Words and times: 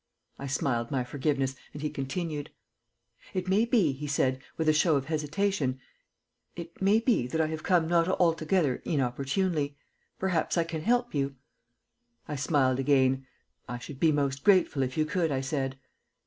I 0.39 0.47
smiled 0.47 0.89
my 0.89 1.03
forgiveness, 1.03 1.55
and 1.73 1.83
he 1.83 1.91
continued: 1.91 2.49
"It 3.35 3.47
may 3.47 3.65
be," 3.65 3.91
he 3.91 4.07
said, 4.07 4.41
with 4.57 4.67
a 4.67 4.73
show 4.73 4.95
of 4.95 5.05
hesitation 5.05 5.79
"it 6.55 6.81
may 6.81 6.97
be 6.99 7.27
that 7.27 7.39
I 7.39 7.45
have 7.45 7.61
come 7.61 7.87
not 7.87 8.07
altogether 8.09 8.77
inopportunely. 8.83 9.77
Perhaps 10.17 10.57
I 10.57 10.63
can 10.63 10.81
help 10.81 11.13
you." 11.13 11.35
I 12.27 12.35
smiled 12.35 12.79
again. 12.79 13.27
"I 13.69 13.77
should 13.77 13.99
be 13.99 14.11
most 14.11 14.43
grateful 14.43 14.81
if 14.81 14.97
you 14.97 15.05
could," 15.05 15.31
I 15.31 15.41
said. 15.41 15.77